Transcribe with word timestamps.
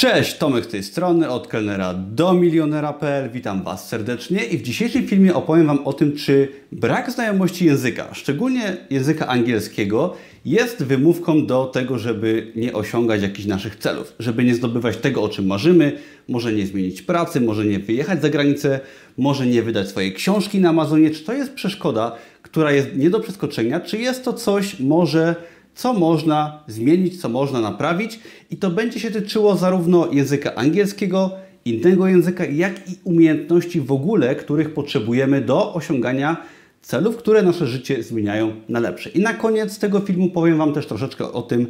Cześć, 0.00 0.38
Tomek 0.38 0.64
z 0.64 0.68
tej 0.68 0.82
strony, 0.82 1.30
od 1.30 1.48
kelnera 1.48 1.94
do 1.94 2.34
milionera.pl. 2.34 3.30
Witam 3.30 3.62
Was 3.62 3.88
serdecznie 3.88 4.44
i 4.44 4.58
w 4.58 4.62
dzisiejszym 4.62 5.06
filmie 5.06 5.34
opowiem 5.34 5.66
Wam 5.66 5.86
o 5.86 5.92
tym, 5.92 6.16
czy 6.16 6.48
brak 6.72 7.10
znajomości 7.10 7.64
języka, 7.64 8.14
szczególnie 8.14 8.76
języka 8.90 9.26
angielskiego, 9.26 10.16
jest 10.44 10.82
wymówką 10.84 11.46
do 11.46 11.66
tego, 11.66 11.98
żeby 11.98 12.52
nie 12.56 12.72
osiągać 12.72 13.22
jakichś 13.22 13.48
naszych 13.48 13.76
celów, 13.76 14.12
żeby 14.18 14.44
nie 14.44 14.54
zdobywać 14.54 14.96
tego, 14.96 15.22
o 15.22 15.28
czym 15.28 15.46
marzymy, 15.46 15.92
może 16.28 16.52
nie 16.52 16.66
zmienić 16.66 17.02
pracy, 17.02 17.40
może 17.40 17.64
nie 17.64 17.78
wyjechać 17.78 18.22
za 18.22 18.28
granicę, 18.28 18.80
może 19.18 19.46
nie 19.46 19.62
wydać 19.62 19.88
swojej 19.88 20.12
książki 20.12 20.60
na 20.60 20.68
Amazonie. 20.68 21.10
Czy 21.10 21.24
to 21.24 21.32
jest 21.32 21.52
przeszkoda, 21.52 22.16
która 22.42 22.72
jest 22.72 22.96
nie 22.96 23.10
do 23.10 23.20
przeskoczenia, 23.20 23.80
czy 23.80 23.98
jest 23.98 24.24
to 24.24 24.32
coś 24.32 24.80
może 24.80 25.34
co 25.80 25.94
można 25.94 26.64
zmienić, 26.66 27.20
co 27.20 27.28
można 27.28 27.60
naprawić 27.60 28.20
i 28.50 28.56
to 28.56 28.70
będzie 28.70 29.00
się 29.00 29.10
tyczyło 29.10 29.56
zarówno 29.56 30.12
języka 30.12 30.54
angielskiego, 30.54 31.30
innego 31.64 32.06
języka, 32.06 32.44
jak 32.44 32.90
i 32.90 32.98
umiejętności 33.04 33.80
w 33.80 33.92
ogóle, 33.92 34.34
których 34.34 34.74
potrzebujemy 34.74 35.40
do 35.40 35.74
osiągania 35.74 36.36
celów, 36.82 37.16
które 37.16 37.42
nasze 37.42 37.66
życie 37.66 38.02
zmieniają 38.02 38.52
na 38.68 38.80
lepsze. 38.80 39.10
I 39.10 39.20
na 39.20 39.34
koniec 39.34 39.78
tego 39.78 40.00
filmu 40.00 40.30
powiem 40.30 40.58
Wam 40.58 40.72
też 40.72 40.86
troszeczkę 40.86 41.32
o 41.32 41.42
tym, 41.42 41.66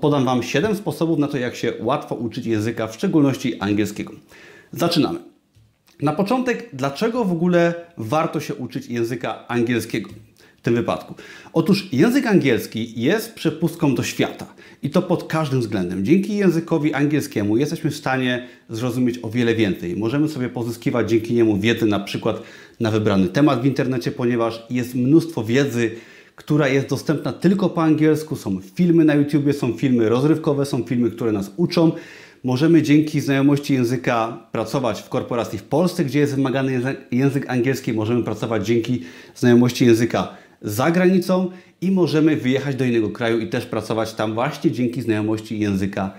podam 0.00 0.24
Wam 0.24 0.42
7 0.42 0.76
sposobów 0.76 1.18
na 1.18 1.28
to, 1.28 1.38
jak 1.38 1.56
się 1.56 1.72
łatwo 1.80 2.14
uczyć 2.14 2.46
języka, 2.46 2.86
w 2.86 2.94
szczególności 2.94 3.60
angielskiego. 3.60 4.12
Zaczynamy. 4.72 5.18
Na 6.02 6.12
początek, 6.12 6.68
dlaczego 6.72 7.24
w 7.24 7.32
ogóle 7.32 7.74
warto 7.98 8.40
się 8.40 8.54
uczyć 8.54 8.86
języka 8.86 9.48
angielskiego? 9.48 10.10
W 10.62 10.64
tym 10.64 10.74
wypadku? 10.74 11.14
Otóż 11.52 11.88
język 11.92 12.26
angielski 12.26 13.00
jest 13.00 13.34
przepustką 13.34 13.94
do 13.94 14.02
świata 14.02 14.54
i 14.82 14.90
to 14.90 15.02
pod 15.02 15.24
każdym 15.24 15.60
względem. 15.60 16.04
Dzięki 16.04 16.36
językowi 16.36 16.94
angielskiemu 16.94 17.56
jesteśmy 17.56 17.90
w 17.90 17.96
stanie 17.96 18.48
zrozumieć 18.70 19.18
o 19.22 19.30
wiele 19.30 19.54
więcej. 19.54 19.96
Możemy 19.96 20.28
sobie 20.28 20.48
pozyskiwać 20.48 21.10
dzięki 21.10 21.34
niemu 21.34 21.58
wiedzę 21.58 21.86
na 21.86 22.00
przykład 22.00 22.42
na 22.80 22.90
wybrany 22.90 23.28
temat 23.28 23.62
w 23.62 23.66
internecie, 23.66 24.10
ponieważ 24.10 24.66
jest 24.70 24.94
mnóstwo 24.94 25.44
wiedzy, 25.44 25.90
która 26.36 26.68
jest 26.68 26.88
dostępna 26.88 27.32
tylko 27.32 27.70
po 27.70 27.82
angielsku. 27.82 28.36
Są 28.36 28.60
filmy 28.74 29.04
na 29.04 29.14
YouTubie, 29.14 29.52
są 29.52 29.72
filmy 29.72 30.08
rozrywkowe, 30.08 30.66
są 30.66 30.84
filmy, 30.84 31.10
które 31.10 31.32
nas 31.32 31.52
uczą. 31.56 31.92
Możemy 32.44 32.82
dzięki 32.82 33.20
znajomości 33.20 33.74
języka 33.74 34.46
pracować 34.52 35.00
w 35.00 35.08
korporacji 35.08 35.58
w 35.58 35.62
Polsce, 35.62 36.04
gdzie 36.04 36.18
jest 36.18 36.34
wymagany 36.34 36.96
język 37.10 37.50
angielski. 37.50 37.92
Możemy 37.92 38.22
pracować 38.22 38.66
dzięki 38.66 39.02
znajomości 39.34 39.86
języka 39.86 40.41
za 40.64 40.90
granicą 40.90 41.50
i 41.80 41.90
możemy 41.90 42.36
wyjechać 42.36 42.76
do 42.76 42.84
innego 42.84 43.10
kraju 43.10 43.38
i 43.38 43.46
też 43.46 43.66
pracować 43.66 44.14
tam 44.14 44.34
właśnie 44.34 44.70
dzięki 44.70 45.02
znajomości 45.02 45.58
języka 45.58 46.14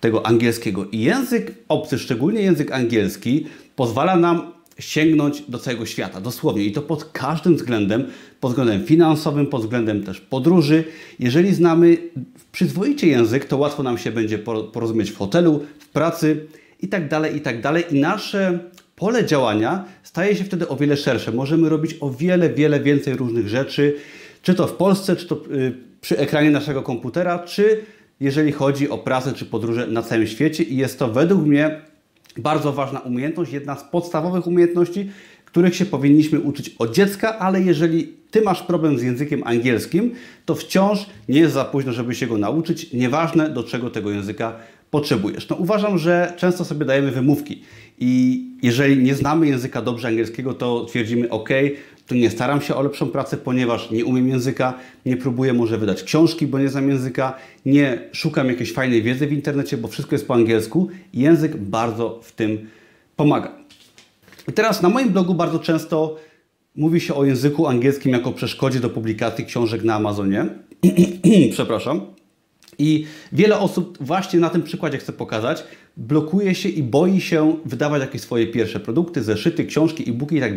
tego 0.00 0.26
angielskiego. 0.26 0.86
I 0.92 1.00
język 1.00 1.54
obcy, 1.68 1.98
szczególnie 1.98 2.40
język 2.40 2.72
angielski, 2.72 3.46
pozwala 3.76 4.16
nam 4.16 4.52
sięgnąć 4.78 5.42
do 5.48 5.58
całego 5.58 5.86
świata, 5.86 6.20
dosłownie. 6.20 6.64
I 6.64 6.72
to 6.72 6.82
pod 6.82 7.04
każdym 7.04 7.56
względem, 7.56 8.06
pod 8.40 8.50
względem 8.50 8.84
finansowym, 8.86 9.46
pod 9.46 9.62
względem 9.62 10.02
też 10.02 10.20
podróży. 10.20 10.84
Jeżeli 11.18 11.54
znamy 11.54 11.96
przyzwoicie 12.52 13.06
język, 13.06 13.44
to 13.44 13.56
łatwo 13.56 13.82
nam 13.82 13.98
się 13.98 14.12
będzie 14.12 14.38
porozumieć 14.72 15.10
w 15.10 15.16
hotelu, 15.16 15.60
w 15.78 15.88
pracy 15.88 16.46
i 16.80 16.88
tak 16.88 17.08
dalej, 17.08 17.36
i 17.36 17.40
tak 17.40 17.60
dalej. 17.60 17.84
I 17.90 18.00
nasze 18.00 18.58
pole 19.02 19.24
działania 19.24 19.84
staje 20.02 20.36
się 20.36 20.44
wtedy 20.44 20.68
o 20.68 20.76
wiele 20.76 20.96
szersze. 20.96 21.32
Możemy 21.32 21.68
robić 21.68 21.96
o 22.00 22.10
wiele, 22.10 22.50
wiele 22.50 22.80
więcej 22.80 23.16
różnych 23.16 23.48
rzeczy, 23.48 23.96
czy 24.42 24.54
to 24.54 24.66
w 24.66 24.72
Polsce, 24.72 25.16
czy 25.16 25.26
to 25.26 25.34
y, 25.34 25.72
przy 26.00 26.18
ekranie 26.18 26.50
naszego 26.50 26.82
komputera, 26.82 27.38
czy 27.38 27.84
jeżeli 28.20 28.52
chodzi 28.52 28.90
o 28.90 28.98
pracę 28.98 29.32
czy 29.32 29.46
podróże 29.46 29.86
na 29.86 30.02
całym 30.02 30.26
świecie. 30.26 30.62
I 30.62 30.76
jest 30.76 30.98
to 30.98 31.08
według 31.08 31.46
mnie 31.46 31.80
bardzo 32.36 32.72
ważna 32.72 33.00
umiejętność, 33.00 33.52
jedna 33.52 33.76
z 33.76 33.84
podstawowych 33.84 34.46
umiejętności, 34.46 35.10
których 35.44 35.76
się 35.76 35.86
powinniśmy 35.86 36.40
uczyć 36.40 36.74
od 36.78 36.94
dziecka, 36.94 37.38
ale 37.38 37.60
jeżeli 37.60 38.12
Ty 38.30 38.42
masz 38.42 38.62
problem 38.62 38.98
z 38.98 39.02
językiem 39.02 39.42
angielskim, 39.44 40.14
to 40.46 40.54
wciąż 40.54 41.06
nie 41.28 41.40
jest 41.40 41.54
za 41.54 41.64
późno, 41.64 41.92
żeby 41.92 42.14
się 42.14 42.26
go 42.26 42.38
nauczyć, 42.38 42.92
nieważne 42.92 43.50
do 43.50 43.64
czego 43.64 43.90
tego 43.90 44.10
języka 44.10 44.56
potrzebujesz. 44.90 45.48
No, 45.48 45.56
uważam, 45.56 45.98
że 45.98 46.32
często 46.36 46.64
sobie 46.64 46.86
dajemy 46.86 47.10
wymówki 47.10 47.62
i 47.98 48.51
jeżeli 48.62 49.02
nie 49.02 49.14
znamy 49.14 49.46
języka 49.46 49.82
dobrze 49.82 50.08
angielskiego, 50.08 50.54
to 50.54 50.84
twierdzimy 50.84 51.30
OK, 51.30 51.48
to 52.06 52.14
nie 52.14 52.30
staram 52.30 52.60
się 52.60 52.74
o 52.74 52.82
lepszą 52.82 53.08
pracę, 53.08 53.36
ponieważ 53.36 53.90
nie 53.90 54.04
umiem 54.04 54.28
języka, 54.28 54.74
nie 55.06 55.16
próbuję 55.16 55.52
może 55.52 55.78
wydać 55.78 56.02
książki, 56.02 56.46
bo 56.46 56.58
nie 56.58 56.68
znam 56.68 56.88
języka, 56.88 57.34
nie 57.66 57.98
szukam 58.12 58.48
jakiejś 58.48 58.72
fajnej 58.72 59.02
wiedzy 59.02 59.26
w 59.26 59.32
internecie, 59.32 59.76
bo 59.76 59.88
wszystko 59.88 60.14
jest 60.14 60.26
po 60.26 60.34
angielsku. 60.34 60.88
Język 61.14 61.56
bardzo 61.56 62.20
w 62.22 62.32
tym 62.32 62.68
pomaga. 63.16 63.52
I 64.48 64.52
teraz 64.52 64.82
na 64.82 64.88
moim 64.88 65.08
blogu 65.08 65.34
bardzo 65.34 65.58
często 65.58 66.16
mówi 66.76 67.00
się 67.00 67.14
o 67.14 67.24
języku 67.24 67.66
angielskim 67.66 68.12
jako 68.12 68.32
przeszkodzie 68.32 68.80
do 68.80 68.90
publikacji 68.90 69.44
książek 69.44 69.84
na 69.84 69.94
Amazonie. 69.94 70.46
Przepraszam. 71.52 72.21
I 72.82 73.06
wiele 73.32 73.58
osób 73.58 73.98
właśnie 74.00 74.40
na 74.40 74.50
tym 74.50 74.62
przykładzie 74.62 74.98
chcę 74.98 75.12
pokazać, 75.12 75.64
blokuje 75.96 76.54
się 76.54 76.68
i 76.68 76.82
boi 76.82 77.20
się 77.20 77.56
wydawać 77.64 78.00
jakieś 78.00 78.20
swoje 78.20 78.46
pierwsze 78.46 78.80
produkty, 78.80 79.22
zeszyty, 79.22 79.64
książki, 79.64 80.10
e-booki 80.10 80.36
i 80.36 80.40
tak 80.40 80.52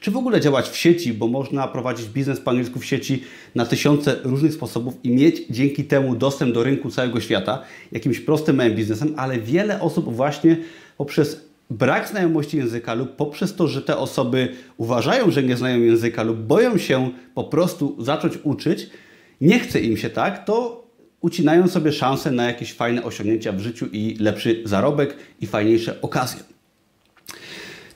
czy 0.00 0.10
w 0.10 0.16
ogóle 0.16 0.40
działać 0.40 0.68
w 0.68 0.76
sieci, 0.76 1.12
bo 1.12 1.28
można 1.28 1.68
prowadzić 1.68 2.06
biznes 2.06 2.40
po 2.40 2.50
angielsku 2.50 2.78
w 2.78 2.84
sieci 2.84 3.22
na 3.54 3.66
tysiące 3.66 4.16
różnych 4.24 4.54
sposobów 4.54 4.94
i 5.02 5.10
mieć 5.10 5.42
dzięki 5.50 5.84
temu 5.84 6.16
dostęp 6.16 6.54
do 6.54 6.62
rynku 6.62 6.90
całego 6.90 7.20
świata 7.20 7.62
jakimś 7.92 8.20
prostym 8.20 8.56
małym 8.56 8.74
biznesem, 8.74 9.14
ale 9.16 9.38
wiele 9.38 9.80
osób 9.80 10.14
właśnie 10.14 10.56
poprzez 10.96 11.40
brak 11.70 12.08
znajomości 12.08 12.56
języka 12.56 12.94
lub 12.94 13.16
poprzez 13.16 13.56
to, 13.56 13.68
że 13.68 13.82
te 13.82 13.96
osoby 13.96 14.48
uważają, 14.76 15.30
że 15.30 15.42
nie 15.42 15.56
znają 15.56 15.80
języka 15.80 16.22
lub 16.22 16.38
boją 16.38 16.78
się 16.78 17.10
po 17.34 17.44
prostu 17.44 17.96
zacząć 17.98 18.38
uczyć, 18.42 18.90
nie 19.40 19.58
chce 19.58 19.80
im 19.80 19.96
się 19.96 20.10
tak, 20.10 20.44
to 20.44 20.83
ucinają 21.24 21.68
sobie 21.68 21.92
szansę 21.92 22.30
na 22.30 22.44
jakieś 22.44 22.72
fajne 22.72 23.02
osiągnięcia 23.02 23.52
w 23.52 23.60
życiu 23.60 23.86
i 23.92 24.16
lepszy 24.20 24.62
zarobek 24.64 25.16
i 25.40 25.46
fajniejsze 25.46 26.00
okazje. 26.02 26.40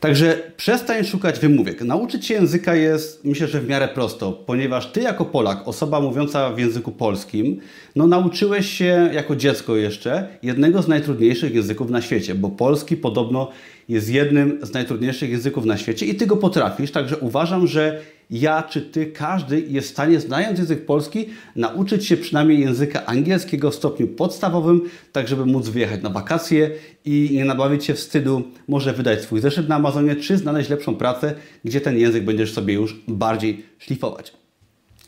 Także 0.01 0.53
przestań 0.57 1.05
szukać 1.05 1.39
wymówek. 1.39 1.83
Nauczyć 1.83 2.27
się 2.27 2.35
języka 2.35 2.75
jest, 2.75 3.25
myślę, 3.25 3.47
że 3.49 3.61
w 3.61 3.69
miarę 3.69 3.89
prosto, 3.89 4.33
ponieważ 4.33 4.93
ty 4.93 5.01
jako 5.01 5.25
Polak, 5.25 5.69
osoba 5.69 6.01
mówiąca 6.01 6.51
w 6.51 6.59
języku 6.59 6.93
polskim, 6.93 7.61
no 7.97 8.07
nauczyłeś 8.07 8.71
się 8.71 9.11
jako 9.13 9.37
dziecko 9.37 9.77
jeszcze 9.77 10.29
jednego 10.43 10.83
z 10.83 10.89
najtrudniejszych 10.89 11.55
języków 11.55 11.91
na 11.91 12.03
świecie, 12.03 12.35
bo 12.35 12.49
polski 12.49 12.97
podobno 12.97 13.51
jest 13.89 14.11
jednym 14.11 14.59
z 14.63 14.73
najtrudniejszych 14.73 15.31
języków 15.31 15.65
na 15.65 15.77
świecie 15.77 16.07
i 16.07 16.15
ty 16.15 16.27
go 16.27 16.37
potrafisz, 16.37 16.91
także 16.91 17.17
uważam, 17.17 17.67
że 17.67 18.01
ja 18.31 18.63
czy 18.63 18.83
ty, 18.83 19.07
każdy 19.07 19.61
jest 19.61 19.89
w 19.89 19.91
stanie, 19.91 20.21
znając 20.21 20.59
język 20.59 20.87
polski, 20.87 21.27
nauczyć 21.57 22.07
się 22.07 22.17
przynajmniej 22.17 22.61
języka 22.61 23.07
angielskiego 23.07 23.71
w 23.71 23.75
stopniu 23.75 24.09
podstawowym, 24.09 24.83
tak 25.13 25.29
żeby 25.29 25.47
móc 25.47 25.69
wyjechać 25.69 26.03
na 26.03 26.11
wakacje 26.11 26.71
i 27.05 27.31
nie 27.33 27.45
nabawić 27.45 27.85
się 27.85 27.95
wstydu, 27.95 28.43
może 28.69 28.93
wydać 28.93 29.23
swój 29.23 29.41
zeszyt 29.41 29.69
na 29.69 29.75
Amazonie, 29.75 30.17
czy 30.17 30.37
znaleźć 30.37 30.71
lepszą 30.71 30.95
pracę, 30.95 31.35
gdzie 31.65 31.81
ten 31.81 31.99
język 31.99 32.25
będziesz 32.25 32.53
sobie 32.53 32.75
już 32.75 33.01
bardziej 33.09 33.65
szlifować. 33.79 34.33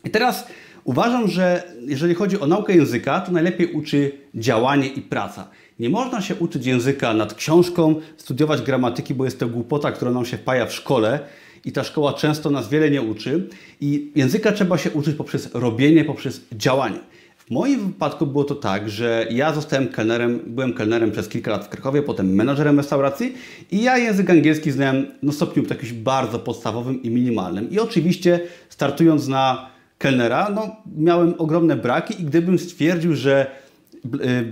I 0.04 0.10
teraz 0.10 0.46
uważam, 0.84 1.28
że 1.28 1.62
jeżeli 1.86 2.14
chodzi 2.14 2.40
o 2.40 2.46
naukę 2.46 2.76
języka, 2.76 3.20
to 3.20 3.32
najlepiej 3.32 3.72
uczy 3.72 4.12
działanie 4.34 4.88
i 4.88 5.00
praca. 5.02 5.50
Nie 5.80 5.90
można 5.90 6.20
się 6.20 6.34
uczyć 6.34 6.66
języka 6.66 7.14
nad 7.14 7.34
książką, 7.34 7.94
studiować 8.16 8.62
gramatyki, 8.62 9.14
bo 9.14 9.24
jest 9.24 9.40
to 9.40 9.48
głupota, 9.48 9.92
która 9.92 10.10
nam 10.10 10.24
się 10.24 10.36
wpaja 10.36 10.66
w 10.66 10.72
szkole 10.72 11.20
i 11.64 11.72
ta 11.72 11.84
szkoła 11.84 12.12
często 12.12 12.50
nas 12.50 12.68
wiele 12.68 12.90
nie 12.90 13.02
uczy. 13.02 13.48
I 13.80 14.12
języka 14.16 14.52
trzeba 14.52 14.78
się 14.78 14.90
uczyć 14.90 15.16
poprzez 15.16 15.54
robienie, 15.54 16.04
poprzez 16.04 16.40
działanie. 16.52 16.98
W 17.36 17.50
moim 17.50 17.86
wypadku 17.86 18.26
było 18.26 18.44
to 18.44 18.54
tak, 18.54 18.90
że 18.90 19.26
ja 19.30 19.52
zostałem 19.54 19.88
kelnerem, 19.88 20.40
byłem 20.46 20.74
kelnerem 20.74 21.10
przez 21.10 21.28
kilka 21.28 21.50
lat 21.50 21.66
w 21.66 21.68
Krakowie, 21.68 22.02
potem 22.02 22.34
menadżerem 22.34 22.76
restauracji 22.76 23.34
i 23.70 23.82
ja 23.82 23.98
język 23.98 24.30
angielski 24.30 24.70
znałem 24.70 25.06
no 25.22 25.32
stopniu 25.32 25.62
takim 25.62 26.04
bardzo 26.04 26.38
podstawowym 26.38 27.02
i 27.02 27.10
minimalnym. 27.10 27.70
I 27.70 27.78
oczywiście 27.78 28.40
startując 28.68 29.28
na 29.28 29.70
kelnera, 29.98 30.50
no 30.54 30.76
miałem 30.96 31.34
ogromne 31.38 31.76
braki 31.76 32.22
i 32.22 32.24
gdybym 32.24 32.58
stwierdził, 32.58 33.14
że 33.14 33.60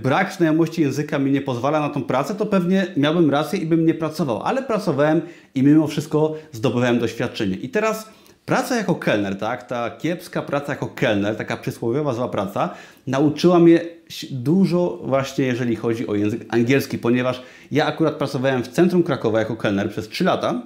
brak 0.01 0.33
znajomości 0.33 0.81
języka 0.81 1.19
mi 1.19 1.31
nie 1.31 1.41
pozwala 1.41 1.79
na 1.79 1.89
tą 1.89 2.03
pracę, 2.03 2.35
to 2.35 2.45
pewnie 2.45 2.87
miałbym 2.97 3.29
rację 3.29 3.59
i 3.59 3.65
bym 3.65 3.85
nie 3.85 3.93
pracował, 3.93 4.41
ale 4.43 4.63
pracowałem 4.63 5.21
i 5.55 5.63
mimo 5.63 5.87
wszystko 5.87 6.35
zdobywałem 6.51 6.99
doświadczenie. 6.99 7.55
I 7.55 7.69
teraz 7.69 8.09
praca 8.45 8.77
jako 8.77 8.95
kelner, 8.95 9.37
tak, 9.37 9.63
ta 9.63 9.91
kiepska 9.91 10.41
praca 10.41 10.71
jako 10.71 10.87
kelner, 10.87 11.35
taka 11.35 11.57
przysłowiowa 11.57 12.13
zła 12.13 12.27
praca, 12.27 12.69
nauczyła 13.07 13.59
mnie 13.59 13.81
dużo 14.31 14.99
właśnie 15.03 15.45
jeżeli 15.45 15.75
chodzi 15.75 16.07
o 16.07 16.15
język 16.15 16.45
angielski, 16.49 16.97
ponieważ 16.97 17.41
ja 17.71 17.85
akurat 17.85 18.15
pracowałem 18.15 18.63
w 18.63 18.67
centrum 18.67 19.03
Krakowa 19.03 19.39
jako 19.39 19.55
kelner 19.55 19.89
przez 19.89 20.09
3 20.09 20.23
lata 20.23 20.61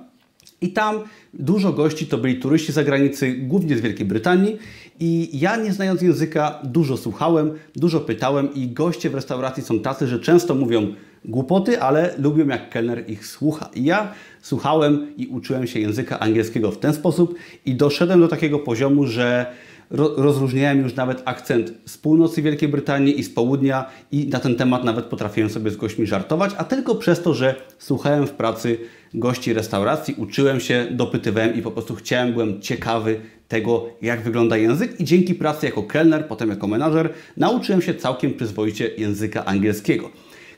i 0.61 0.73
tam 0.73 0.99
dużo 1.33 1.73
gości 1.73 2.07
to 2.07 2.17
byli 2.17 2.39
turyści 2.39 2.71
z 2.71 2.75
zagranicy, 2.75 3.31
głównie 3.31 3.77
z 3.77 3.81
Wielkiej 3.81 4.05
Brytanii. 4.05 4.57
I 4.99 5.39
ja, 5.39 5.55
nie 5.55 5.73
znając 5.73 6.01
języka, 6.01 6.59
dużo 6.63 6.97
słuchałem, 6.97 7.51
dużo 7.75 7.99
pytałem, 7.99 8.53
i 8.53 8.67
goście 8.67 9.09
w 9.09 9.15
restauracji 9.15 9.63
są 9.63 9.79
tacy, 9.79 10.07
że 10.07 10.19
często 10.19 10.55
mówią 10.55 10.93
głupoty, 11.25 11.81
ale 11.81 12.13
lubią 12.17 12.47
jak 12.47 12.69
kelner 12.69 13.09
ich 13.09 13.27
słucha. 13.27 13.69
I 13.75 13.83
ja 13.83 14.11
słuchałem 14.41 15.07
i 15.17 15.27
uczyłem 15.27 15.67
się 15.67 15.79
języka 15.79 16.19
angielskiego 16.19 16.71
w 16.71 16.77
ten 16.77 16.93
sposób 16.93 17.35
i 17.65 17.75
doszedłem 17.75 18.19
do 18.19 18.27
takiego 18.27 18.59
poziomu, 18.59 19.05
że 19.05 19.45
rozróżniałem 19.93 20.81
już 20.81 20.95
nawet 20.95 21.21
akcent 21.25 21.73
z 21.85 21.97
północy 21.97 22.41
Wielkiej 22.41 22.69
Brytanii 22.69 23.19
i 23.19 23.23
z 23.23 23.29
południa 23.29 23.85
i 24.11 24.27
na 24.27 24.39
ten 24.39 24.55
temat 24.55 24.83
nawet 24.83 25.05
potrafiłem 25.05 25.49
sobie 25.49 25.71
z 25.71 25.75
gośćmi 25.75 26.07
żartować, 26.07 26.51
a 26.57 26.63
tylko 26.63 26.95
przez 26.95 27.21
to, 27.21 27.33
że 27.33 27.55
słuchałem 27.79 28.27
w 28.27 28.31
pracy 28.31 28.77
gości 29.13 29.53
restauracji, 29.53 30.15
uczyłem 30.17 30.59
się, 30.59 30.87
dopytywałem 30.91 31.55
i 31.55 31.61
po 31.61 31.71
prostu 31.71 31.95
chciałem, 31.95 32.33
byłem 32.33 32.61
ciekawy 32.61 33.19
tego, 33.47 33.89
jak 34.01 34.21
wygląda 34.21 34.57
język 34.57 34.99
i 34.99 35.03
dzięki 35.03 35.35
pracy 35.35 35.65
jako 35.65 35.83
kelner, 35.83 36.27
potem 36.27 36.49
jako 36.49 36.67
menadżer, 36.67 37.09
nauczyłem 37.37 37.81
się 37.81 37.95
całkiem 37.95 38.33
przyzwoicie 38.33 38.91
języka 38.97 39.45
angielskiego. 39.45 40.09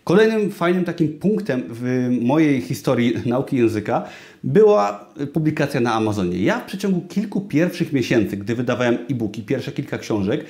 Kolejnym 0.05 0.51
fajnym 0.51 0.85
takim 0.85 1.19
punktem 1.19 1.63
w 1.69 2.09
mojej 2.21 2.61
historii 2.61 3.13
nauki 3.25 3.57
języka 3.57 4.03
była 4.43 5.09
publikacja 5.33 5.79
na 5.79 5.93
Amazonie. 5.93 6.37
Ja 6.37 6.59
w 6.59 6.65
przeciągu 6.65 7.01
kilku 7.01 7.41
pierwszych 7.41 7.93
miesięcy, 7.93 8.37
gdy 8.37 8.55
wydawałem 8.55 8.97
e-booki, 9.09 9.43
pierwsze 9.43 9.71
kilka 9.71 9.97
książek, 9.97 10.45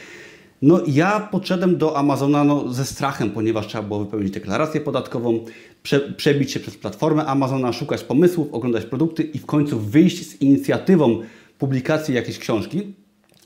no 0.61 0.81
ja 0.87 1.19
podszedłem 1.19 1.77
do 1.77 1.97
Amazona 1.97 2.43
no, 2.43 2.73
ze 2.73 2.85
strachem, 2.85 3.31
ponieważ 3.31 3.67
trzeba 3.67 3.83
było 3.83 3.99
wypełnić 3.99 4.31
deklarację 4.31 4.81
podatkową, 4.81 5.39
prze, 5.83 5.99
przebić 5.99 6.51
się 6.51 6.59
przez 6.59 6.77
platformę 6.77 7.25
Amazona, 7.25 7.73
szukać 7.73 8.03
pomysłów, 8.03 8.53
oglądać 8.53 8.85
produkty 8.85 9.23
i 9.23 9.39
w 9.39 9.45
końcu 9.45 9.79
wyjść 9.79 10.29
z 10.29 10.41
inicjatywą 10.41 11.21
publikacji 11.59 12.15
jakiejś 12.15 12.39
książki. 12.39 12.93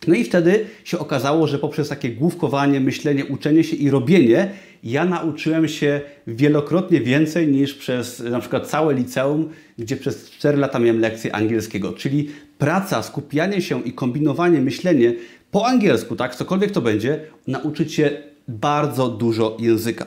No 0.07 0.15
i 0.15 0.23
wtedy 0.23 0.65
się 0.83 0.99
okazało, 0.99 1.47
że 1.47 1.59
poprzez 1.59 1.89
takie 1.89 2.09
główkowanie, 2.09 2.79
myślenie, 2.79 3.25
uczenie 3.25 3.63
się 3.63 3.75
i 3.75 3.89
robienie, 3.89 4.51
ja 4.83 5.05
nauczyłem 5.05 5.67
się 5.67 6.01
wielokrotnie 6.27 7.01
więcej 7.01 7.47
niż 7.47 7.73
przez 7.73 8.19
na 8.19 8.39
przykład 8.39 8.67
całe 8.67 8.93
liceum, 8.93 9.49
gdzie 9.77 9.97
przez 9.97 10.31
4 10.31 10.57
lata 10.57 10.79
miałem 10.79 10.99
lekcję 10.99 11.35
angielskiego. 11.35 11.93
Czyli 11.93 12.29
praca, 12.57 13.03
skupianie 13.03 13.61
się 13.61 13.83
i 13.83 13.93
kombinowanie, 13.93 14.61
myślenie 14.61 15.13
po 15.51 15.67
angielsku, 15.67 16.15
tak, 16.15 16.35
cokolwiek 16.35 16.71
to 16.71 16.81
będzie, 16.81 17.19
nauczyć 17.47 17.93
się 17.93 18.11
bardzo 18.47 19.09
dużo 19.09 19.57
języka. 19.59 20.05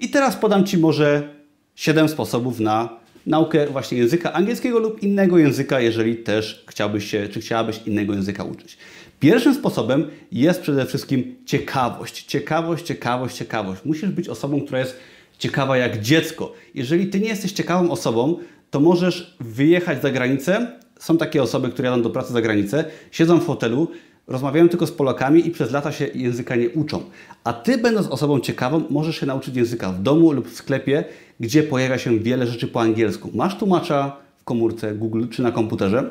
I 0.00 0.08
teraz 0.08 0.36
podam 0.36 0.64
Ci 0.64 0.78
może 0.78 1.34
7 1.74 2.08
sposobów 2.08 2.60
na 2.60 2.99
naukę 3.26 3.66
właśnie 3.66 3.98
języka 3.98 4.32
angielskiego 4.32 4.78
lub 4.78 5.02
innego 5.02 5.38
języka, 5.38 5.80
jeżeli 5.80 6.16
też 6.16 6.64
chciałbyś 6.68 7.10
się, 7.10 7.28
czy 7.28 7.40
chciałabyś 7.40 7.80
innego 7.86 8.14
języka 8.14 8.44
uczyć. 8.44 8.76
Pierwszym 9.20 9.54
sposobem 9.54 10.10
jest 10.32 10.60
przede 10.60 10.86
wszystkim 10.86 11.36
ciekawość. 11.46 12.24
Ciekawość, 12.24 12.84
ciekawość, 12.84 13.36
ciekawość. 13.36 13.84
Musisz 13.84 14.10
być 14.10 14.28
osobą, 14.28 14.60
która 14.60 14.78
jest 14.78 14.96
ciekawa 15.38 15.76
jak 15.76 16.00
dziecko. 16.00 16.52
Jeżeli 16.74 17.06
ty 17.06 17.20
nie 17.20 17.28
jesteś 17.28 17.52
ciekawą 17.52 17.90
osobą, 17.90 18.38
to 18.70 18.80
możesz 18.80 19.36
wyjechać 19.40 20.02
za 20.02 20.10
granicę. 20.10 20.66
Są 20.98 21.18
takie 21.18 21.42
osoby, 21.42 21.68
które 21.68 21.88
jadą 21.88 22.02
do 22.02 22.10
pracy 22.10 22.32
za 22.32 22.42
granicę, 22.42 22.84
siedzą 23.10 23.40
w 23.40 23.46
hotelu, 23.46 23.88
rozmawiają 24.30 24.68
tylko 24.68 24.86
z 24.86 24.92
Polakami 24.92 25.46
i 25.46 25.50
przez 25.50 25.70
lata 25.70 25.92
się 25.92 26.06
języka 26.14 26.56
nie 26.56 26.70
uczą. 26.70 27.02
A 27.44 27.52
ty, 27.52 27.78
będąc 27.78 28.08
osobą 28.08 28.40
ciekawą, 28.40 28.82
możesz 28.90 29.20
się 29.20 29.26
nauczyć 29.26 29.56
języka 29.56 29.92
w 29.92 30.02
domu 30.02 30.32
lub 30.32 30.48
w 30.48 30.54
sklepie, 30.54 31.04
gdzie 31.40 31.62
pojawia 31.62 31.98
się 31.98 32.18
wiele 32.18 32.46
rzeczy 32.46 32.68
po 32.68 32.80
angielsku. 32.80 33.30
Masz 33.34 33.58
tłumacza 33.58 34.16
w 34.38 34.44
komórce 34.44 34.94
Google 34.94 35.26
czy 35.30 35.42
na 35.42 35.52
komputerze, 35.52 36.10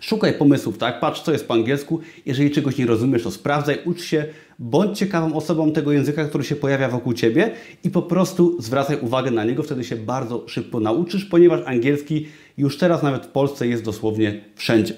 Szukaj 0.00 0.34
pomysłów, 0.34 0.78
tak? 0.78 1.00
Patrz, 1.00 1.20
co 1.20 1.32
jest 1.32 1.48
po 1.48 1.54
angielsku. 1.54 2.00
Jeżeli 2.26 2.50
czegoś 2.50 2.78
nie 2.78 2.86
rozumiesz, 2.86 3.22
to 3.22 3.30
sprawdzaj, 3.30 3.78
ucz 3.84 4.02
się, 4.02 4.24
bądź 4.58 4.98
ciekawą 4.98 5.34
osobą 5.34 5.72
tego 5.72 5.92
języka, 5.92 6.24
który 6.24 6.44
się 6.44 6.56
pojawia 6.56 6.88
wokół 6.88 7.12
ciebie 7.12 7.50
i 7.84 7.90
po 7.90 8.02
prostu 8.02 8.62
zwracaj 8.62 9.00
uwagę 9.00 9.30
na 9.30 9.44
niego, 9.44 9.62
wtedy 9.62 9.84
się 9.84 9.96
bardzo 9.96 10.44
szybko 10.48 10.80
nauczysz, 10.80 11.24
ponieważ 11.24 11.60
angielski 11.66 12.26
już 12.58 12.78
teraz 12.78 13.02
nawet 13.02 13.26
w 13.26 13.28
Polsce 13.28 13.66
jest 13.66 13.84
dosłownie 13.84 14.40
wszędzie. 14.56 14.94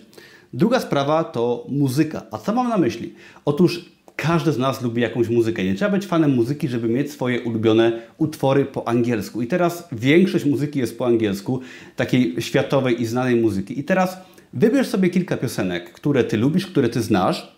Druga 0.52 0.80
sprawa 0.80 1.24
to 1.24 1.66
muzyka. 1.68 2.22
A 2.30 2.38
co 2.38 2.54
mam 2.54 2.68
na 2.68 2.78
myśli? 2.78 3.14
Otóż 3.44 3.84
każdy 4.16 4.52
z 4.52 4.58
nas 4.58 4.82
lubi 4.82 5.02
jakąś 5.02 5.28
muzykę. 5.28 5.64
Nie 5.64 5.74
trzeba 5.74 5.90
być 5.90 6.06
fanem 6.06 6.34
muzyki, 6.34 6.68
żeby 6.68 6.88
mieć 6.88 7.12
swoje 7.12 7.40
ulubione 7.40 8.02
utwory 8.18 8.64
po 8.64 8.88
angielsku. 8.88 9.42
I 9.42 9.46
teraz 9.46 9.88
większość 9.92 10.44
muzyki 10.44 10.78
jest 10.78 10.98
po 10.98 11.06
angielsku, 11.06 11.60
takiej 11.96 12.36
światowej 12.38 13.02
i 13.02 13.06
znanej 13.06 13.36
muzyki. 13.36 13.80
I 13.80 13.84
teraz 13.84 14.16
Wybierz 14.52 14.88
sobie 14.88 15.10
kilka 15.10 15.36
piosenek, 15.36 15.92
które 15.92 16.24
Ty 16.24 16.36
lubisz, 16.36 16.66
które 16.66 16.88
Ty 16.88 17.02
znasz 17.02 17.52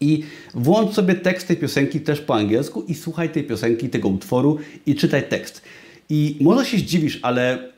i 0.00 0.22
włącz 0.54 0.94
sobie 0.94 1.14
tekst 1.14 1.48
tej 1.48 1.56
piosenki 1.56 2.00
też 2.00 2.20
po 2.20 2.34
angielsku 2.34 2.82
i 2.82 2.94
słuchaj 2.94 3.28
tej 3.28 3.44
piosenki, 3.44 3.88
tego 3.88 4.08
utworu 4.08 4.58
i 4.86 4.94
czytaj 4.94 5.28
tekst. 5.28 5.62
I 6.08 6.36
może 6.40 6.64
się 6.64 6.78
zdziwisz, 6.78 7.18
ale 7.22 7.72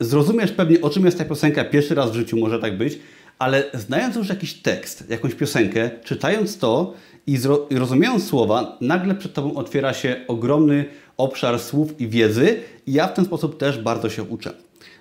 zrozumiesz 0.00 0.52
pewnie 0.52 0.80
o 0.80 0.90
czym 0.90 1.04
jest 1.04 1.18
ta 1.18 1.24
piosenka 1.24 1.64
pierwszy 1.64 1.94
raz 1.94 2.10
w 2.10 2.14
życiu, 2.14 2.36
może 2.36 2.58
tak 2.58 2.78
być, 2.78 2.98
ale 3.40 3.64
znając 3.74 4.16
już 4.16 4.28
jakiś 4.28 4.54
tekst, 4.54 5.10
jakąś 5.10 5.34
piosenkę, 5.34 5.90
czytając 6.04 6.58
to 6.58 6.94
i, 7.26 7.38
i 7.70 7.76
rozumiejąc 7.76 8.26
słowa, 8.26 8.76
nagle 8.80 9.14
przed 9.14 9.32
Tobą 9.34 9.54
otwiera 9.54 9.94
się 9.94 10.24
ogromny 10.28 10.84
obszar 11.16 11.60
słów 11.60 12.00
i 12.00 12.08
wiedzy 12.08 12.60
i 12.86 12.92
ja 12.92 13.08
w 13.08 13.14
ten 13.14 13.24
sposób 13.24 13.58
też 13.58 13.78
bardzo 13.78 14.10
się 14.10 14.22
uczę. 14.22 14.52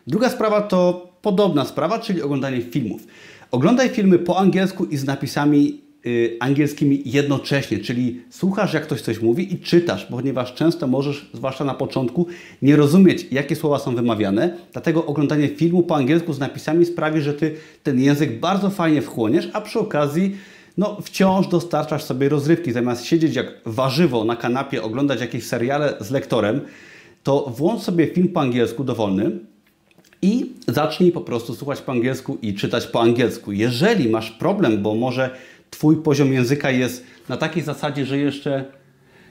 Druga 0.07 0.29
sprawa 0.29 0.61
to 0.61 1.09
podobna 1.21 1.65
sprawa, 1.65 1.99
czyli 1.99 2.21
oglądanie 2.21 2.61
filmów. 2.61 3.01
Oglądaj 3.51 3.89
filmy 3.89 4.19
po 4.19 4.37
angielsku 4.37 4.85
i 4.85 4.97
z 4.97 5.03
napisami 5.03 5.81
angielskimi 6.39 7.01
jednocześnie, 7.05 7.79
czyli 7.79 8.21
słuchasz 8.29 8.73
jak 8.73 8.83
ktoś 8.83 9.01
coś 9.01 9.21
mówi 9.21 9.53
i 9.53 9.59
czytasz, 9.59 10.05
ponieważ 10.05 10.53
często 10.53 10.87
możesz, 10.87 11.29
zwłaszcza 11.33 11.65
na 11.65 11.73
początku, 11.73 12.27
nie 12.61 12.75
rozumieć 12.75 13.27
jakie 13.31 13.55
słowa 13.55 13.79
są 13.79 13.95
wymawiane, 13.95 14.57
dlatego 14.71 15.05
oglądanie 15.05 15.47
filmu 15.47 15.83
po 15.83 15.95
angielsku 15.95 16.33
z 16.33 16.39
napisami 16.39 16.85
sprawi, 16.85 17.21
że 17.21 17.33
Ty 17.33 17.55
ten 17.83 17.99
język 17.99 18.39
bardzo 18.39 18.69
fajnie 18.69 19.01
wchłoniesz, 19.01 19.49
a 19.53 19.61
przy 19.61 19.79
okazji 19.79 20.35
no, 20.77 20.97
wciąż 21.01 21.47
dostarczasz 21.47 22.03
sobie 22.03 22.29
rozrywki. 22.29 22.71
Zamiast 22.71 23.05
siedzieć 23.05 23.35
jak 23.35 23.61
warzywo 23.65 24.23
na 24.23 24.35
kanapie, 24.35 24.83
oglądać 24.83 25.21
jakieś 25.21 25.43
seriale 25.43 25.93
z 25.99 26.11
lektorem, 26.11 26.61
to 27.23 27.53
włącz 27.57 27.81
sobie 27.81 28.07
film 28.07 28.27
po 28.27 28.41
angielsku 28.41 28.83
dowolny, 28.83 29.31
i 30.21 30.51
zacznij 30.67 31.11
po 31.11 31.21
prostu 31.21 31.55
słuchać 31.55 31.81
po 31.81 31.91
angielsku 31.91 32.37
i 32.41 32.53
czytać 32.53 32.87
po 32.87 33.01
angielsku. 33.01 33.51
Jeżeli 33.51 34.09
masz 34.09 34.31
problem, 34.31 34.81
bo 34.81 34.95
może 34.95 35.29
Twój 35.69 35.95
poziom 35.95 36.33
języka 36.33 36.71
jest 36.71 37.03
na 37.29 37.37
takiej 37.37 37.63
zasadzie, 37.63 38.05
że 38.05 38.17
jeszcze 38.17 38.65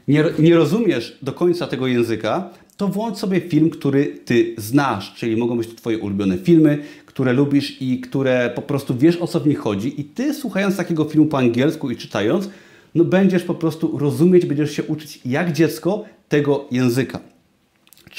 nie, 0.09 0.25
nie 0.39 0.55
rozumiesz 0.55 1.19
do 1.23 1.33
końca 1.33 1.67
tego 1.67 1.87
języka, 1.87 2.51
to 2.77 2.89
włącz 2.89 3.19
sobie 3.19 3.41
film, 3.41 3.71
który 3.71 4.07
Ty 4.07 4.55
znasz, 4.59 5.15
czyli 5.15 5.37
mogą 5.37 5.57
być 5.59 5.69
to 5.69 5.75
Twoje 5.75 5.99
ulubione 5.99 6.39
filmy, 6.39 6.79
które 7.07 7.33
lubisz 7.33 7.83
i 7.83 8.01
które 8.01 8.53
po 8.55 8.63
prostu 8.63 8.97
wiesz 8.97 9.17
o 9.17 9.27
co 9.27 9.41
w 9.41 9.47
nich 9.47 9.59
chodzi 9.59 10.01
i 10.01 10.05
Ty 10.05 10.35
słuchając 10.35 10.77
takiego 10.77 11.05
filmu 11.05 11.27
po 11.27 11.39
angielsku 11.39 11.91
i 11.91 11.97
czytając, 11.97 12.49
no 12.95 13.05
będziesz 13.05 13.43
po 13.43 13.55
prostu 13.55 13.99
rozumieć, 13.99 14.47
będziesz 14.47 14.73
się 14.73 14.83
uczyć 14.83 15.21
jak 15.25 15.53
dziecko 15.53 16.05
tego 16.29 16.67
języka. 16.71 17.21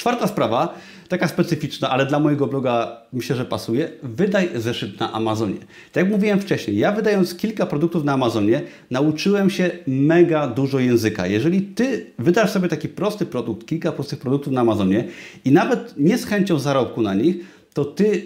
Czwarta 0.00 0.26
sprawa, 0.26 0.74
taka 1.08 1.28
specyficzna, 1.28 1.90
ale 1.90 2.06
dla 2.06 2.20
mojego 2.20 2.46
bloga 2.46 3.02
myślę, 3.12 3.36
że 3.36 3.44
pasuje. 3.44 3.90
Wydaj 4.02 4.48
zeszyt 4.54 5.00
na 5.00 5.12
Amazonie. 5.12 5.56
Tak 5.92 6.04
jak 6.04 6.12
mówiłem 6.12 6.40
wcześniej, 6.40 6.78
ja 6.78 6.92
wydając 6.92 7.34
kilka 7.34 7.66
produktów 7.66 8.04
na 8.04 8.12
Amazonie, 8.12 8.62
nauczyłem 8.90 9.50
się 9.50 9.70
mega 9.86 10.46
dużo 10.46 10.78
języka. 10.78 11.26
Jeżeli 11.26 11.62
ty 11.62 12.06
wydasz 12.18 12.50
sobie 12.50 12.68
taki 12.68 12.88
prosty 12.88 13.26
produkt, 13.26 13.66
kilka 13.66 13.92
prostych 13.92 14.18
produktów 14.18 14.52
na 14.52 14.60
Amazonie 14.60 15.04
i 15.44 15.52
nawet 15.52 15.94
nie 15.96 16.18
z 16.18 16.24
chęcią 16.24 16.58
zarobku 16.58 17.02
na 17.02 17.14
nich, 17.14 17.36
to 17.74 17.84
ty 17.84 18.22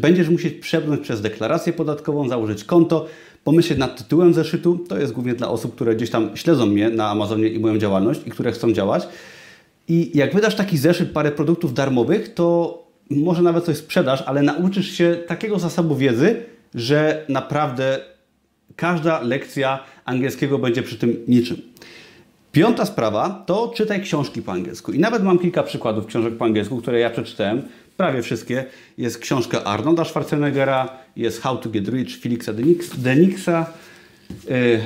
będziesz 0.00 0.28
musieć 0.28 0.54
przebrnąć 0.54 1.00
przez 1.00 1.20
deklarację 1.20 1.72
podatkową, 1.72 2.28
założyć 2.28 2.64
konto, 2.64 3.06
pomyśleć 3.44 3.78
nad 3.78 3.98
tytułem 3.98 4.34
zeszytu. 4.34 4.78
To 4.88 4.98
jest 4.98 5.12
głównie 5.12 5.34
dla 5.34 5.48
osób, 5.48 5.74
które 5.74 5.96
gdzieś 5.96 6.10
tam 6.10 6.36
śledzą 6.36 6.66
mnie 6.66 6.90
na 6.90 7.08
Amazonie 7.10 7.48
i 7.48 7.58
moją 7.58 7.78
działalność 7.78 8.20
i 8.26 8.30
które 8.30 8.52
chcą 8.52 8.72
działać 8.72 9.08
i 9.88 10.18
jak 10.18 10.34
wydasz 10.34 10.54
taki 10.54 10.78
zeszyt, 10.78 11.10
parę 11.10 11.32
produktów 11.32 11.74
darmowych, 11.74 12.34
to 12.34 12.78
może 13.10 13.42
nawet 13.42 13.64
coś 13.64 13.76
sprzedasz, 13.76 14.22
ale 14.26 14.42
nauczysz 14.42 14.90
się 14.90 15.16
takiego 15.26 15.58
zasobu 15.58 15.96
wiedzy, 15.96 16.42
że 16.74 17.24
naprawdę 17.28 18.00
każda 18.76 19.20
lekcja 19.20 19.84
angielskiego 20.04 20.58
będzie 20.58 20.82
przy 20.82 20.98
tym 20.98 21.24
niczym. 21.28 21.56
Piąta 22.52 22.86
sprawa 22.86 23.44
to 23.46 23.72
czytaj 23.76 24.02
książki 24.02 24.42
po 24.42 24.52
angielsku. 24.52 24.92
I 24.92 24.98
nawet 24.98 25.22
mam 25.22 25.38
kilka 25.38 25.62
przykładów 25.62 26.06
książek 26.06 26.36
po 26.36 26.44
angielsku, 26.44 26.76
które 26.76 27.00
ja 27.00 27.10
przeczytałem. 27.10 27.62
Prawie 27.96 28.22
wszystkie. 28.22 28.64
Jest 28.98 29.18
książka 29.18 29.64
Arnolda 29.64 30.04
Schwarzeneggera, 30.04 30.88
jest 31.16 31.42
How 31.42 31.56
to 31.56 31.68
Get 31.70 31.88
Rich 31.88 32.20
Felixa 32.20 32.50
Denixa, 32.98 33.66
y, 34.50 34.80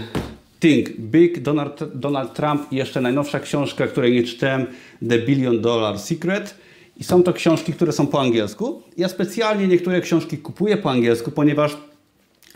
Think 0.62 0.90
Big, 0.98 1.40
Donald, 1.40 1.80
Donald 1.94 2.34
Trump 2.34 2.72
i 2.72 2.76
jeszcze 2.76 3.00
najnowsza 3.00 3.40
książka, 3.40 3.86
której 3.86 4.12
nie 4.12 4.22
czytałem, 4.22 4.66
The 5.08 5.18
Billion 5.18 5.60
Dollar 5.60 5.98
Secret. 5.98 6.54
I 6.96 7.04
są 7.04 7.22
to 7.22 7.32
książki, 7.32 7.72
które 7.72 7.92
są 7.92 8.06
po 8.06 8.20
angielsku. 8.20 8.82
Ja 8.96 9.08
specjalnie 9.08 9.68
niektóre 9.68 10.00
książki 10.00 10.38
kupuję 10.38 10.76
po 10.76 10.90
angielsku, 10.90 11.30
ponieważ 11.30 11.72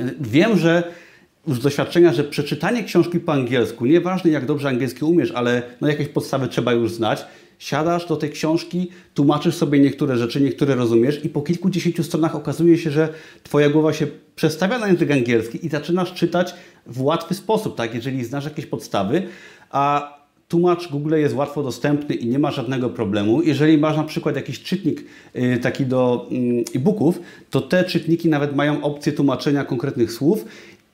e, 0.01 0.11
wiem, 0.21 0.59
że 0.59 0.93
z 1.47 1.59
doświadczenia, 1.59 2.13
że 2.13 2.25
przeczytanie 2.25 2.85
książki 2.85 3.21
po 3.21 3.33
angielsku, 3.33 3.87
nieważne 3.87 4.31
jak 4.31 4.47
dobrze 4.47 4.69
angielski 4.69 5.05
umiesz, 5.05 5.31
ale 5.31 5.63
no 5.81 5.89
jakieś 5.89 6.09
podstawy 6.09 6.49
trzeba 6.49 6.73
już 6.73 6.93
znać, 6.93 7.27
siadasz 7.59 8.07
do 8.07 8.17
tej 8.17 8.31
książki, 8.31 8.91
tłumaczysz 9.15 9.55
sobie 9.55 9.79
niektóre 9.79 10.17
rzeczy, 10.17 10.41
niektóre 10.41 10.75
rozumiesz 10.75 11.25
i 11.25 11.29
po 11.29 11.43
kilkudziesięciu 11.43 12.05
stronach 12.05 12.35
okazuje 12.35 12.79
się, 12.79 12.91
że 12.91 13.09
Twoja 13.43 13.71
głowa 13.71 13.93
się 13.93 14.07
przestawia 14.37 14.79
na 14.79 14.89
język 14.89 15.11
angielski 15.11 15.67
i 15.67 15.69
zaczynasz 15.69 16.15
czytać 16.15 16.55
w 16.87 17.03
łatwy 17.03 17.35
sposób, 17.35 17.77
tak? 17.77 17.95
Jeżeli 17.95 18.25
znasz 18.25 18.45
jakieś 18.45 18.67
podstawy, 18.67 19.23
a 19.71 20.17
tłumacz 20.49 20.89
Google 20.91 21.15
jest 21.15 21.35
łatwo 21.35 21.63
dostępny 21.63 22.15
i 22.15 22.27
nie 22.27 22.39
ma 22.39 22.51
żadnego 22.51 22.91
problemu. 22.91 23.43
Jeżeli 23.43 23.79
masz 23.79 23.97
na 23.97 24.05
przykład 24.05 24.37
jakiś 24.37 24.63
czytnik 24.63 25.05
y, 25.37 25.59
taki 25.63 25.87
do 25.87 26.29
mm, 26.31 26.65
e-booków, 26.75 27.21
to 27.51 27.61
te 27.61 27.85
czytniki 27.85 28.29
nawet 28.29 28.57
mają 28.57 28.83
opcję 28.83 29.13
tłumaczenia 29.13 29.65
konkretnych 29.65 30.13
słów. 30.13 30.45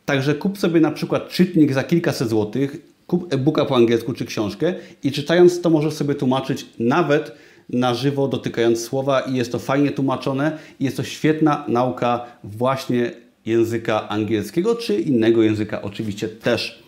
Także 0.05 0.35
kup 0.35 0.59
sobie 0.59 0.81
na 0.81 0.91
przykład 0.91 1.29
czytnik 1.29 1.73
za 1.73 1.85
kilkaset 1.85 2.29
złotych, 2.29 2.77
kup 3.13 3.35
e-booka 3.35 3.65
po 3.65 3.77
angielsku 3.77 4.13
czy 4.13 4.25
książkę 4.25 4.75
i 5.03 5.13
czytając 5.13 5.61
to 5.61 5.71
możesz 5.71 5.95
sobie 5.95 6.15
tłumaczyć 6.15 6.67
nawet 6.79 7.33
na 7.69 7.95
żywo, 7.95 8.29
dotykając 8.29 8.81
słowa 8.81 9.21
i 9.21 9.35
jest 9.37 9.53
to 9.53 9.59
fajnie 9.59 9.91
tłumaczone 9.91 10.59
i 10.81 10.85
jest 10.85 10.97
to 10.97 11.05
świetna 11.05 11.65
nauka 11.69 12.27
właśnie 12.45 13.13
języka 13.47 14.09
angielskiego 14.09 14.75
czy 14.75 15.01
innego 15.01 15.43
języka 15.43 15.83
oczywiście 15.83 16.29
też. 16.29 16.83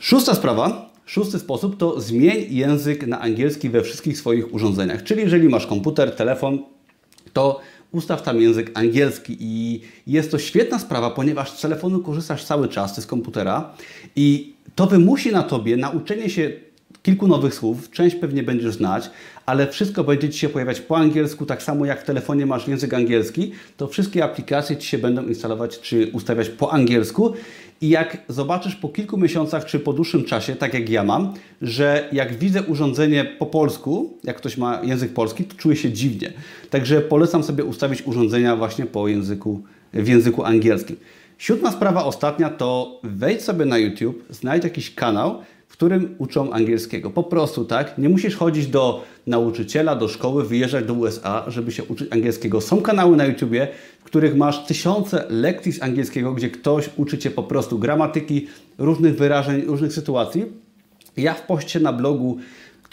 Szósta 0.00 0.34
sprawa 0.34 0.90
Szósty 1.06 1.38
sposób 1.38 1.76
to 1.76 2.00
zmień 2.00 2.46
język 2.48 3.06
na 3.06 3.20
angielski 3.20 3.70
we 3.70 3.82
wszystkich 3.82 4.18
swoich 4.18 4.54
urządzeniach. 4.54 5.02
Czyli 5.02 5.20
jeżeli 5.20 5.48
masz 5.48 5.66
komputer, 5.66 6.10
telefon, 6.16 6.58
to 7.32 7.60
ustaw 7.94 8.22
tam 8.22 8.40
język 8.40 8.70
angielski 8.74 9.36
i 9.40 9.80
jest 10.06 10.30
to 10.30 10.38
świetna 10.38 10.78
sprawa, 10.78 11.10
ponieważ 11.10 11.50
z 11.50 11.60
telefonu 11.60 12.00
korzystasz 12.00 12.44
cały 12.44 12.68
czas, 12.68 13.02
z 13.02 13.06
komputera 13.06 13.74
i 14.16 14.54
to 14.74 14.86
wymusi 14.86 15.32
na 15.32 15.42
Tobie 15.42 15.76
nauczenie 15.76 16.30
się 16.30 16.52
kilku 17.02 17.28
nowych 17.28 17.54
słów, 17.54 17.90
część 17.90 18.16
pewnie 18.16 18.42
będziesz 18.42 18.74
znać, 18.74 19.10
ale 19.46 19.68
wszystko 19.68 20.04
będzie 20.04 20.30
Ci 20.30 20.38
się 20.38 20.48
pojawiać 20.48 20.80
po 20.80 20.96
angielsku, 20.96 21.46
tak 21.46 21.62
samo 21.62 21.86
jak 21.86 22.02
w 22.02 22.04
telefonie 22.04 22.46
masz 22.46 22.68
język 22.68 22.94
angielski, 22.94 23.52
to 23.76 23.88
wszystkie 23.88 24.24
aplikacje 24.24 24.76
Ci 24.76 24.88
się 24.88 24.98
będą 24.98 25.26
instalować 25.26 25.80
czy 25.80 26.10
ustawiać 26.12 26.48
po 26.48 26.72
angielsku 26.72 27.32
i 27.84 27.88
jak 27.88 28.18
zobaczysz 28.28 28.76
po 28.76 28.88
kilku 28.88 29.18
miesiącach 29.18 29.64
czy 29.64 29.78
po 29.80 29.92
dłuższym 29.92 30.24
czasie, 30.24 30.56
tak 30.56 30.74
jak 30.74 30.88
ja 30.88 31.02
mam, 31.02 31.34
że 31.62 32.08
jak 32.12 32.38
widzę 32.38 32.62
urządzenie 32.62 33.24
po 33.24 33.46
polsku, 33.46 34.18
jak 34.24 34.36
ktoś 34.36 34.56
ma 34.56 34.82
język 34.82 35.12
polski, 35.12 35.44
to 35.44 35.56
czuję 35.56 35.76
się 35.76 35.92
dziwnie. 35.92 36.32
Także 36.70 37.00
polecam 37.00 37.42
sobie 37.42 37.64
ustawić 37.64 38.02
urządzenia 38.06 38.56
właśnie 38.56 38.86
po 38.86 39.08
języku, 39.08 39.62
w 39.92 40.08
języku 40.08 40.44
angielskim. 40.44 40.96
Siódma 41.38 41.72
sprawa, 41.72 42.04
ostatnia, 42.04 42.50
to 42.50 43.00
wejdź 43.02 43.42
sobie 43.42 43.64
na 43.64 43.78
YouTube, 43.78 44.24
znajdź 44.30 44.64
jakiś 44.64 44.94
kanał, 44.94 45.42
w 45.68 45.72
którym 45.72 46.14
uczą 46.18 46.52
angielskiego. 46.52 47.10
Po 47.10 47.22
prostu, 47.22 47.64
tak? 47.64 47.98
Nie 47.98 48.08
musisz 48.08 48.36
chodzić 48.36 48.66
do 48.66 49.04
nauczyciela, 49.26 49.96
do 49.96 50.08
szkoły, 50.08 50.44
wyjeżdżać 50.44 50.84
do 50.84 50.94
USA, 50.94 51.44
żeby 51.48 51.72
się 51.72 51.84
uczyć 51.84 52.12
angielskiego. 52.12 52.60
Są 52.60 52.80
kanały 52.80 53.16
na 53.16 53.24
YouTubie, 53.24 53.68
w 54.00 54.04
których 54.04 54.36
masz 54.36 54.66
tysiące 54.66 55.24
lekcji 55.30 55.72
z 55.72 55.82
angielskiego, 55.82 56.32
gdzie 56.32 56.50
ktoś 56.50 56.90
uczy 56.96 57.18
Cię 57.18 57.30
po 57.30 57.42
prostu 57.42 57.78
gramatyki, 57.78 58.46
różnych 58.78 59.16
wyrażeń, 59.16 59.62
różnych 59.62 59.92
sytuacji. 59.92 60.44
Ja 61.16 61.34
w 61.34 61.46
poście 61.46 61.80
na 61.80 61.92
blogu 61.92 62.38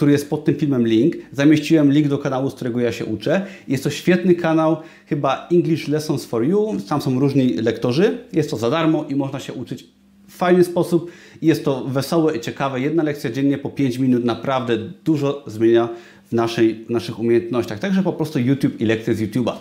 który 0.01 0.11
jest 0.11 0.29
pod 0.29 0.45
tym 0.45 0.55
filmem 0.55 0.87
link. 0.87 1.15
Zamieściłem 1.31 1.91
link 1.91 2.07
do 2.07 2.17
kanału, 2.17 2.49
z 2.49 2.53
którego 2.53 2.79
ja 2.79 2.91
się 2.91 3.05
uczę. 3.05 3.45
Jest 3.67 3.83
to 3.83 3.89
świetny 3.89 4.35
kanał, 4.35 4.77
chyba 5.05 5.47
English 5.51 5.87
Lessons 5.87 6.25
for 6.25 6.43
You. 6.43 6.77
Tam 6.89 7.01
są 7.01 7.19
różni 7.19 7.53
lektorzy. 7.53 8.17
Jest 8.33 8.49
to 8.49 8.57
za 8.57 8.69
darmo 8.69 9.05
i 9.09 9.15
można 9.15 9.39
się 9.39 9.53
uczyć 9.53 10.00
fajny 10.41 10.63
sposób. 10.63 11.11
Jest 11.41 11.65
to 11.65 11.83
wesołe 11.85 12.37
i 12.37 12.39
ciekawe. 12.39 12.79
Jedna 12.79 13.03
lekcja 13.03 13.29
dziennie 13.31 13.57
po 13.57 13.69
5 13.69 13.97
minut 13.97 14.25
naprawdę 14.25 14.77
dużo 14.77 15.43
zmienia 15.47 15.89
w, 16.29 16.33
naszej, 16.33 16.85
w 16.85 16.89
naszych 16.89 17.19
umiejętnościach. 17.19 17.79
Także 17.79 18.03
po 18.03 18.13
prostu 18.13 18.39
YouTube 18.39 18.81
i 18.81 18.85
lekcje 18.85 19.13
z 19.13 19.21
YouTube'a. 19.21 19.53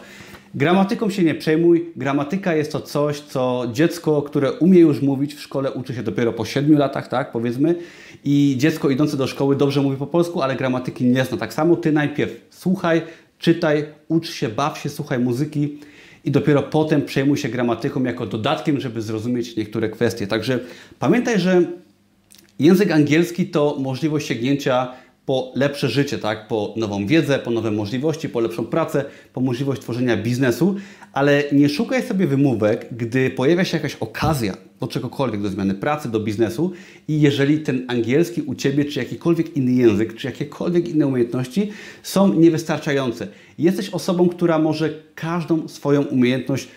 Gramatyką 0.54 1.10
się 1.10 1.22
nie 1.22 1.34
przejmuj. 1.34 1.86
Gramatyka 1.96 2.54
jest 2.54 2.72
to 2.72 2.80
coś, 2.80 3.20
co 3.20 3.66
dziecko, 3.72 4.22
które 4.22 4.52
umie 4.52 4.80
już 4.80 5.02
mówić 5.02 5.34
w 5.34 5.40
szkole, 5.40 5.72
uczy 5.72 5.94
się 5.94 6.02
dopiero 6.02 6.32
po 6.32 6.44
7 6.44 6.78
latach, 6.78 7.08
tak 7.08 7.32
powiedzmy. 7.32 7.74
I 8.24 8.54
dziecko 8.58 8.90
idące 8.90 9.16
do 9.16 9.26
szkoły 9.26 9.56
dobrze 9.56 9.82
mówi 9.82 9.96
po 9.96 10.06
polsku, 10.06 10.42
ale 10.42 10.56
gramatyki 10.56 11.04
nie 11.04 11.24
zna. 11.24 11.36
Tak 11.36 11.52
samo 11.54 11.76
ty 11.76 11.92
najpierw 11.92 12.32
słuchaj, 12.50 13.02
czytaj, 13.38 13.84
ucz 14.08 14.30
się, 14.30 14.48
baw 14.48 14.78
się, 14.78 14.88
słuchaj 14.88 15.18
muzyki 15.18 15.78
i 16.24 16.30
dopiero 16.30 16.62
potem 16.62 17.02
przejmuj 17.02 17.36
się 17.38 17.48
gramatyką 17.48 18.02
jako 18.02 18.26
dodatkiem, 18.26 18.80
żeby 18.80 19.02
zrozumieć 19.02 19.56
niektóre 19.56 19.88
kwestie. 19.88 20.26
Także 20.26 20.60
pamiętaj, 20.98 21.40
że 21.40 21.62
język 22.58 22.90
angielski 22.90 23.46
to 23.46 23.76
możliwość 23.78 24.26
sięgnięcia 24.26 24.92
po 25.30 25.52
lepsze 25.54 25.88
życie, 25.88 26.18
tak? 26.18 26.48
po 26.48 26.74
nową 26.76 27.06
wiedzę, 27.06 27.38
po 27.38 27.50
nowe 27.50 27.70
możliwości, 27.70 28.28
po 28.28 28.40
lepszą 28.40 28.66
pracę, 28.66 29.04
po 29.32 29.40
możliwość 29.40 29.82
tworzenia 29.82 30.16
biznesu, 30.16 30.76
ale 31.12 31.44
nie 31.52 31.68
szukaj 31.68 32.02
sobie 32.02 32.26
wymówek, 32.26 32.86
gdy 32.92 33.30
pojawia 33.30 33.64
się 33.64 33.76
jakaś 33.76 33.94
okazja 33.94 34.56
do 34.80 34.86
czegokolwiek, 34.86 35.42
do 35.42 35.48
zmiany 35.48 35.74
pracy, 35.74 36.08
do 36.08 36.20
biznesu 36.20 36.72
i 37.08 37.20
jeżeli 37.20 37.58
ten 37.58 37.84
angielski 37.88 38.42
u 38.42 38.54
Ciebie, 38.54 38.84
czy 38.84 38.98
jakikolwiek 38.98 39.56
inny 39.56 39.72
język, 39.72 40.14
czy 40.14 40.26
jakiekolwiek 40.26 40.88
inne 40.88 41.06
umiejętności 41.06 41.70
są 42.02 42.34
niewystarczające. 42.34 43.28
Jesteś 43.58 43.90
osobą, 43.90 44.28
która 44.28 44.58
może 44.58 44.90
każdą 45.14 45.68
swoją 45.68 46.02
umiejętność 46.02 46.68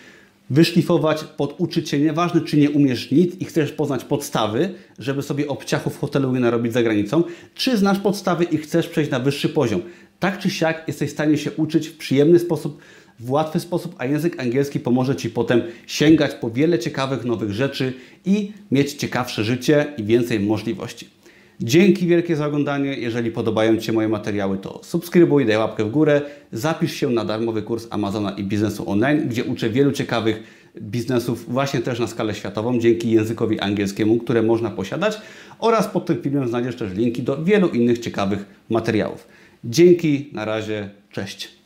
wyszlifować, 0.50 1.24
poduczyć 1.24 1.88
się, 1.88 1.98
nieważne 1.98 2.40
czy 2.40 2.56
nie 2.56 2.70
umiesz 2.70 3.10
nic 3.10 3.34
i 3.40 3.44
chcesz 3.44 3.72
poznać 3.72 4.04
podstawy, 4.04 4.74
żeby 4.98 5.22
sobie 5.22 5.48
obciachu 5.48 5.90
w 5.90 5.98
hotelu 5.98 6.32
nie 6.32 6.40
narobić 6.40 6.72
za 6.72 6.82
granicą, 6.82 7.22
czy 7.54 7.76
znasz 7.76 7.98
podstawy 7.98 8.44
i 8.44 8.56
chcesz 8.56 8.88
przejść 8.88 9.10
na 9.10 9.20
wyższy 9.20 9.48
poziom. 9.48 9.82
Tak 10.20 10.38
czy 10.38 10.50
siak 10.50 10.84
jesteś 10.88 11.10
w 11.10 11.12
stanie 11.12 11.38
się 11.38 11.52
uczyć 11.52 11.88
w 11.88 11.96
przyjemny 11.96 12.38
sposób, 12.38 12.80
w 13.20 13.30
łatwy 13.30 13.60
sposób, 13.60 13.94
a 13.98 14.06
język 14.06 14.40
angielski 14.40 14.80
pomoże 14.80 15.16
Ci 15.16 15.30
potem 15.30 15.62
sięgać 15.86 16.34
po 16.34 16.50
wiele 16.50 16.78
ciekawych 16.78 17.24
nowych 17.24 17.52
rzeczy 17.52 17.92
i 18.24 18.52
mieć 18.70 18.92
ciekawsze 18.92 19.44
życie 19.44 19.86
i 19.98 20.04
więcej 20.04 20.40
możliwości. 20.40 21.13
Dzięki 21.60 22.06
wielkie 22.06 22.36
za 22.36 22.46
oglądanie. 22.46 22.94
Jeżeli 22.94 23.30
podobają 23.30 23.76
Ci 23.76 23.86
się 23.86 23.92
moje 23.92 24.08
materiały, 24.08 24.58
to 24.58 24.80
subskrybuj, 24.82 25.46
daj 25.46 25.56
łapkę 25.56 25.84
w 25.84 25.90
górę, 25.90 26.22
zapisz 26.52 26.92
się 26.92 27.10
na 27.10 27.24
darmowy 27.24 27.62
kurs 27.62 27.86
Amazona 27.90 28.30
i 28.30 28.44
biznesu 28.44 28.90
online, 28.90 29.28
gdzie 29.28 29.44
uczę 29.44 29.70
wielu 29.70 29.92
ciekawych 29.92 30.42
biznesów 30.80 31.52
właśnie 31.52 31.80
też 31.80 32.00
na 32.00 32.06
skalę 32.06 32.34
światową 32.34 32.78
dzięki 32.78 33.10
językowi 33.10 33.60
angielskiemu, 33.60 34.18
które 34.18 34.42
można 34.42 34.70
posiadać 34.70 35.18
oraz 35.58 35.88
pod 35.88 36.06
tym 36.06 36.22
filmem 36.22 36.48
znajdziesz 36.48 36.76
też 36.76 36.92
linki 36.92 37.22
do 37.22 37.44
wielu 37.44 37.68
innych 37.68 37.98
ciekawych 37.98 38.44
materiałów. 38.70 39.26
Dzięki, 39.64 40.30
na 40.32 40.44
razie, 40.44 40.90
cześć. 41.10 41.63